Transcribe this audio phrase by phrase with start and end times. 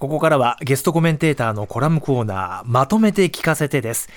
[0.00, 4.08] ここからはゲストコメンテーターのコラムコーナーまとめて聞かせてです。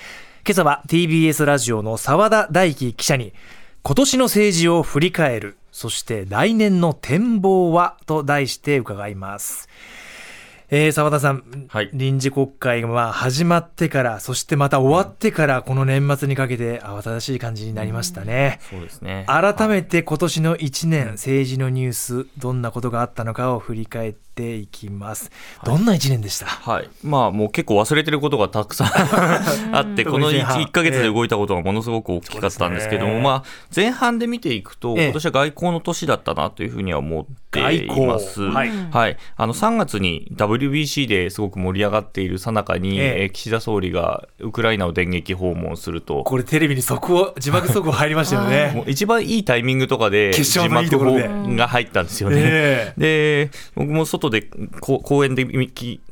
[0.42, 3.34] 今朝は TBS ラジオの澤田大樹記者に
[3.82, 9.68] 今年の政治を振り返るそして来年の展望はと題して伺います。
[10.76, 18.58] えー、澤田さん、はい、臨時国会がまあ始まってから、そしてまた終わってから、この年末にかけて慌ただしい感じになりましたね。
[18.70, 19.24] そうですね。
[19.28, 25.30] 改めて今年の1年、政治のニュース、どんなことがあったのかを振り返っていきます。
[25.64, 28.88] どんな1年でした、はい、まあ、もう結構忘れてることがたくさん
[29.74, 33.44] あって、この 1, 1ヶ月で動いたことがものすごく大きかったんですけども、えー、まあ、
[33.74, 38.42] 前半で見ていくと、今年は外交の年だったなというふうには思っています。
[38.42, 46.24] はい、はい、あの3月に WBC ですごく盛り上がっているさなかに、ええ、岸田総理がウクライナを電撃訪問すると。
[46.24, 48.72] これテレビに速報字幕速報入りましたよね。
[48.74, 52.94] もう一番いいタイミングとかで字幕が入ったんですよね、え。
[52.96, 54.48] で僕も外で
[54.80, 55.44] 公園で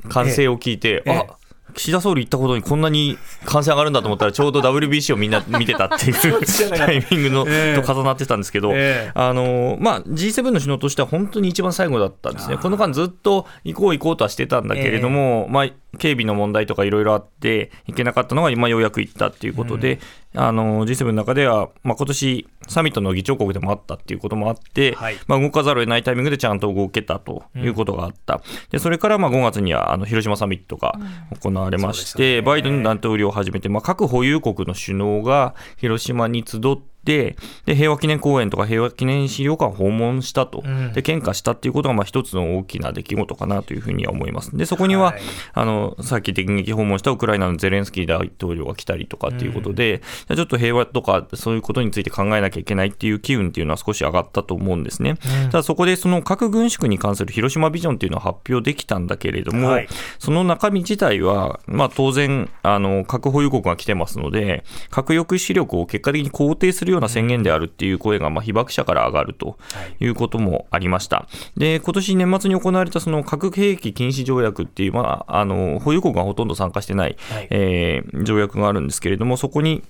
[0.09, 1.35] 歓声を聞いて、あ
[1.73, 8.73] 岸田総理行ったことにこんなに歓声上がるんだと思ったら、ちょうど WBC をみんな 見てたっていうタイミングの、と重なってたんですけど、
[9.13, 15.65] あのまあ、G7 の首脳としては本当に一番最後だったんですね、この間ずっと行こう行こうとはしてたんだけれども、まあ、
[15.97, 19.99] 警備の問題とかいろいろあって、行けなかったのが今ようやく行ったっていうことで、
[20.35, 28.41] あの G7 の中では、まあ今年サミットの議長国でもあったっていうこともあって、はい、まあ、動かざるを得ないタイミングでちゃんと動けたということがあった、うん、
[28.71, 30.95] でそれからまあ5月にはあの広島サミットが
[31.41, 44.55] 行われまして、うんね、バイデン大統領をはじめて、まあ、核保有国の首脳が広島に集ってで平和記念公園とか平和記念資料館を訪問したと、で献花したっていうことがまあ一つの大きな出来事かなというふうには思います。
[44.55, 45.21] でそこには、はい、
[45.53, 55.17] あのさっき電撃訪問したウクライナのゼレンスキー大統領が来たりとかっていうことで、うん、ちょっと平和とかそういうことについて考えなきゃいけないっていう機運っていうのは少し上がったと思うんですね。
[55.43, 59.87] うん、ただそこでその核軍縮に関する広島ビジョンっていうのは発表できたんだけれども、はい、
[60.19, 69.57] その中身自体は、まあ、当然あの核保有国が来てますので核抑止力を結果的に肯定するような宣言であるっていう声がまあ被爆者から上がると
[69.99, 71.27] いうこともありました。
[71.57, 79.83] で、今年年末に行われたその核兵器禁止条約っていう、まあ、あの保有国がほとんど参加してない、はい、えー、条約があるんですけれども、そこに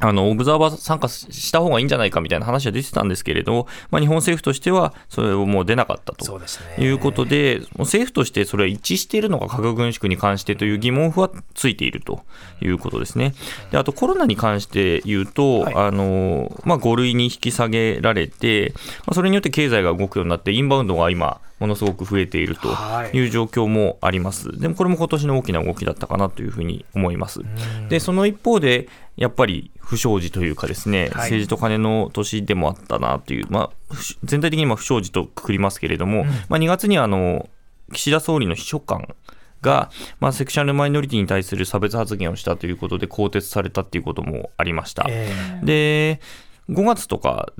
[0.00, 6.40] あの、オブザーバー参加した方がいいんじゃないかみたいな話は出てたんですけれど、まあ、日本政府としてはそれをもう出なかったと。
[6.78, 12.20] いうことで、で政府としてそれは一致しているのか、核軍縮に関してという疑問符はついていると。
[12.60, 13.34] いうことですね。
[13.70, 22.68] であと、コロナに関して言うと、はい、あのまあ、5類に引き下げられて、まあ、それによって経済が動くようになって、インバウンドが今、ものすごく増えていると
[23.16, 24.58] いう状況もあります。
[24.58, 27.40] でもこれも今年の大きな動きだったかなというふうに思います。
[27.88, 33.94] で、その一方で、やっぱり不祥事というかですね、はい、政治と金の年でもあったなという、まあ、
[34.24, 37.48] 全体的に不祥事とくくりますけれども、うん、まあ、2月にあの
[37.92, 39.14] 岸田総理の秘書官
[39.62, 39.90] が、
[40.20, 45.06] まあ、セクシャルマイノリティに対する差別発言をしたということで更迭されたということもありました。
[45.08, 46.20] えー、で
[46.68, 47.52] 5月とか、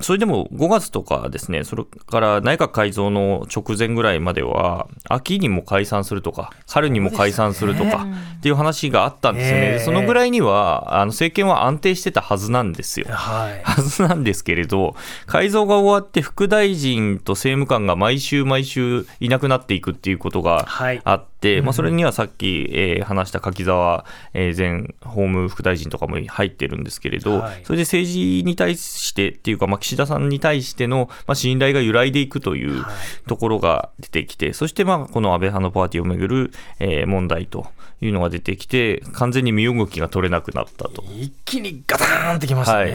[0.00, 8.06] それでも5月とかですね、それから内閣改造の直前ぐらいまでは、秋にも解散するとか、春にも解散するとか
[8.38, 9.78] っていう話があったんですよね。
[9.80, 13.06] そのぐらいには、あの政権は安定してたはずなんですよ。
[13.10, 14.94] はい、はずなんですけれど、
[15.26, 20.72] 改造が終わって副大臣と政務官が毎週毎週いなくなっていくっていうことがあって、
[21.08, 21.31] はい、
[21.62, 24.04] まあ、それにはさっき、えー、話した柿沢、
[24.34, 32.84] えー、前法務副大臣とかも入ってるんですけれど、はい、それで政治にに対してっていうか、まあ、岸田さんに対しての、まあ、信頼が揺らいでいくという
[33.26, 37.66] ところが出てきて、はい、そしてまあこの安倍派のパーティーをめぐる、えー、問題と
[38.00, 41.04] いうのが出てきて、完全に身動きが取れなくなったと。
[41.12, 42.92] 一気にガターンってきましたね。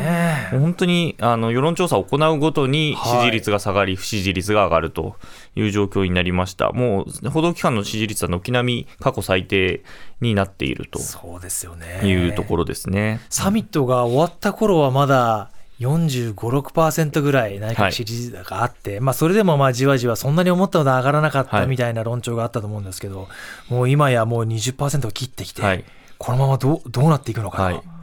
[0.52, 5.16] はい、本当にあの世論調査を行うごとに支持率が下がり、不支持率が上がると
[5.56, 6.72] いう状況になりました。
[6.72, 9.84] もう報道機関の支持率は軒並み過去最低
[10.22, 13.20] になっているとそうですよねいうところですね。
[13.30, 15.50] サミットが終わった頃はまだ
[15.80, 23.28] 45、6%ぐらい内閣支持率があって、はい、まあそれでもまあじわじわそんなに思ったほど上がらなかったみたいな論調があったと思うんですけど、は
[23.70, 25.84] い、もう今やもう20%を切ってきて、はい、
[26.18, 27.72] このままどうどうなっていくのかな。
[27.74, 27.97] い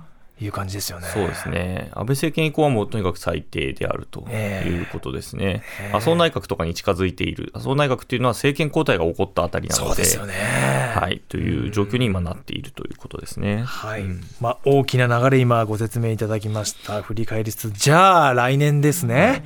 [0.46, 1.06] う感じですよね。
[1.06, 1.90] そうですね。
[1.92, 5.62] 安倍政権以降はもうとにかく最低であるということですね。
[5.80, 7.52] えー、麻生内閣とかに近づいている。
[7.54, 10.34] 麻生内閣っていうのは政権交代が起こったあたりなので、そうですよね。
[10.94, 13.62] はい、という状況に今なっているということですね。
[13.62, 14.02] はい。
[14.02, 17.02] うん、まあ大きな流れ今ご説明いただきました。
[17.02, 19.44] 振り返りつつ、じゃあ来年ですね。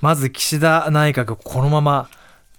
[0.00, 2.08] まず岸田内閣このまま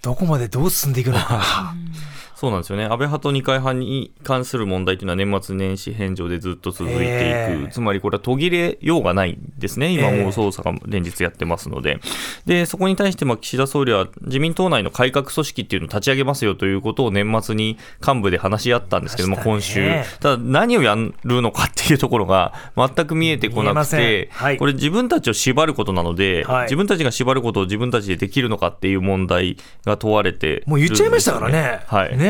[0.02, 1.74] どこまでどう進んでいくのか。
[2.36, 2.84] そうなんですよね。
[2.84, 9.88] 安倍派と二階派に関する問題というのは年末年始返上でずっと続いていく、えー、つまりこれは途切れようがないんですね。
[9.88, 12.00] 今もう捜査が連日やってますので、えー、
[12.46, 19.88] でそこに対してま岸田総理は自民党内の改革組織っていうのを立ち上げますよということを年末に幹部で話し合ったんですけども、今週。
[20.20, 29.56] ただ何をやるのかっていうところが全く見えてこなくて、はい、これ自分たちを縛ることなので、はい、自分たちが縛ることを自分たちでできるのかっていう問題
[29.86, 31.80] が問われて、ね、もう言っちゃいましたからね。
[31.86, 32.25] はい、ね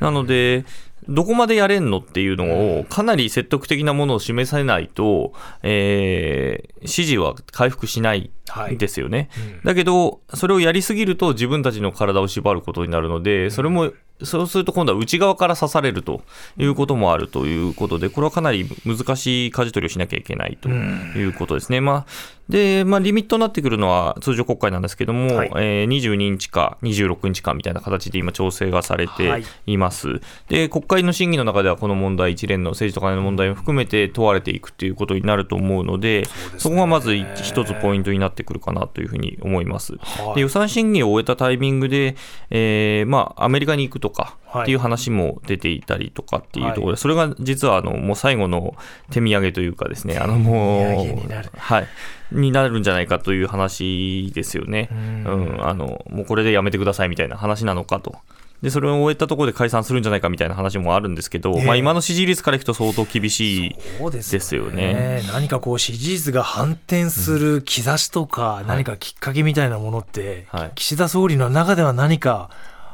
[0.00, 0.64] なので
[1.08, 5.32] どこまでやれんのっていうのを、かなり説得的なものを示さないと、
[5.62, 8.30] えー、支持は回復しない
[8.78, 13.92] ですよね、はいうん、だけど、それをやりすぎると自分たちの体を縛ることになるので、それも
[14.24, 16.22] そうすると今度は内側から刺されると
[16.56, 21.80] いうこともあるということで、これはかなり難しい舵取りをしなきゃいけないということですね。
[21.80, 29.76] まあで、まあ、リミットになってくるのは通常国会なんですけども、はい、えー、22日か26日かみたいな形で今、調整がされてい。
[29.76, 36.26] ます、はい、で国会の審議の中では、この問題、一連の政治と金の問題を含めて問われていくということになると思うので、
[36.58, 39.94] そこがまず一つポイントになってくるかなというふうに思います。
[39.94, 42.16] はい、で予算審議を終えたタイミングで、
[42.50, 48.74] えーまあ、アメリカに行くとかっていう話も出ていたりとかっていうところで、それが実はあのもう最後の
[49.10, 51.86] 手土産というかですね、あのもう、はい。
[52.32, 54.88] になるんじゃないかという話ですよね。
[54.92, 58.14] うん、あのもうこれでやめてくださいみたいな話なのかと。
[58.62, 63.76] でそれを終えたところで解散するんじゃないかみたいな話もあるんですけど、えー、まあ、今の支持率からいくと相当厳しい
[64.10, 72.50] ですよね、ね、何かこう支持率が反転する兆しとか、何かきっかけみたいなものって、はい、岸田総理の中では何か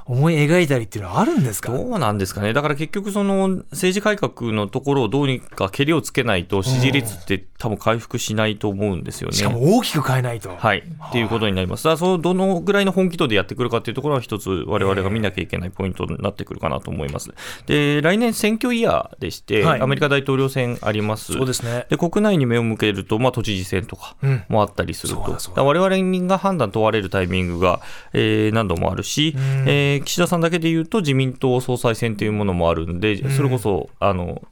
[0.09, 1.73] 思い描いたりっていうのはあるんですか？
[1.73, 9.37] どうなんですかね、だから結局、その政治改革のところをどうにかけりをつけないと、支持率って多分回復しないと思うんですよね。
[9.37, 10.55] しかも大きく変えないと。
[10.57, 11.85] はい、っていうことになります。
[11.85, 17.31] だからそのどのぐらいの本気度でやってくるかっていうところは、一つ、われわれが見なきゃいけないポイントになってくるかなと思います。
[17.67, 21.33] で、来年、選挙イヤーでして、はい、アメリカ大統領選あります。
[21.33, 21.87] そうですね。
[21.91, 24.17] で、国内に目を向けると、まあ、都知事選とか
[24.49, 25.65] もあったりすると。
[25.65, 27.81] われわれが判断問われるタイミングが、
[28.13, 29.35] えー、何度もあるし、
[29.67, 34.43] えー、岸田さんだけでいうと自民党総裁選というものもあるんで、それこそ、あの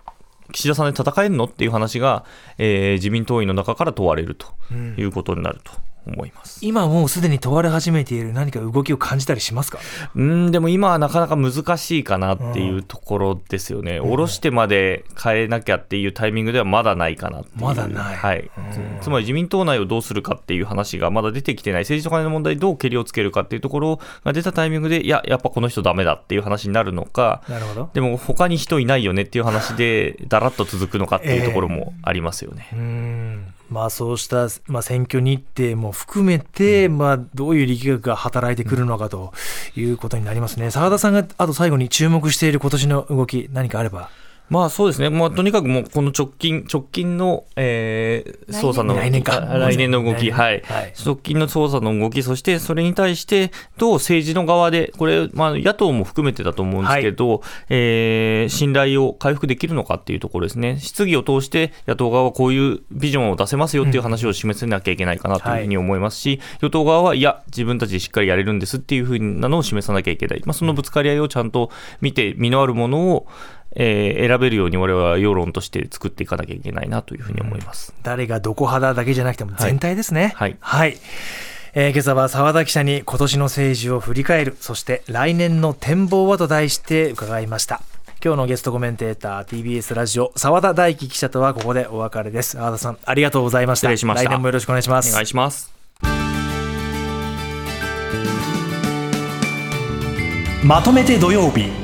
[0.53, 2.25] 岸田さんで戦えるのっていう話が、
[2.59, 4.47] えー、自民党員の中から問われると
[4.99, 5.73] いうことになると。
[6.07, 6.59] 思います。
[6.63, 9.79] 今もうすでに問われ始めている何か動きを感じたりしますか？
[10.15, 18.51] うんでも今はなかなか難しいかなっていうところですよね、うん、下ろしてまで変えなきゃっていうタイミングではまだないかなまだない、はい、
[19.01, 21.83] つまり自民党内をどうするかっていう話がまだ出てきてない。
[21.83, 27.43] 政治と金の問題どうけりをつけるかっていうところが出たタイミングでいややっぱこの人だめだっていう話になるのか。
[27.49, 27.91] なるほど。
[27.95, 32.69] でも他に人いないよねっていう話でだらっと続くのかっていうところもありますよね。
[32.73, 39.33] えーまあ、そうした、まあ、選挙日程も含めて、まあ、どういう力学が働いてくるのかと
[39.75, 40.71] いうことになりますね。
[40.71, 44.11] 澤田さんがあと最後に注目している今年の動き、何かあれば。
[44.51, 49.41] まあそうですね、まあ、とにかくもうこの直近直近の、えー、捜査の来年か。
[49.41, 71.71] 来年の動き、はい、はい、直近の捜査の動き、そしてそれに対してどう政治の側で、これ、まあ、野党も含めてだと思うんですけど、はい、えー、信頼を回復できるのかっていうところですね、質疑を通して野党側はこういうビジョンを出せますよっていう話を示せなきゃいけないかなというふうに思いますし、与党側はいや、自分たちでしっかりやれるんですっていうふうなのを示さなきゃいけない、まあ、そのぶつかり合いをちゃんと
[72.01, 73.27] 見て、実のあるものを
[73.75, 80.33] えー、選べるように我々は世論として作っていかなきゃいけないなというふうに思います、うん、誰がどこ肌だけじゃなくても全体ですね。
[80.37, 80.97] はい、はい、
[81.75, 84.57] えー、今朝は澤田記者に今年の政治を振り返る。
[84.61, 87.83] そして来年の展望はと題して伺いました。
[88.25, 92.53] 今日のゲストコメンテーター TBS ラジオ澤田大樹記者とはここでお別れです。
[92.53, 93.89] 澤田さんありがとうございました。
[93.89, 95.11] 来年もよろしくお願いします。
[95.11, 95.75] お願いします。
[100.65, 101.84] まとめて土曜日